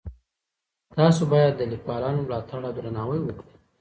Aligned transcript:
تاسو 0.97 1.21
بايد 1.31 1.53
د 1.57 1.61
ليکوالانو 1.71 2.25
ملاتړ 2.25 2.59
او 2.67 2.73
درناوی 2.77 3.19
وکړئ. 3.23 3.51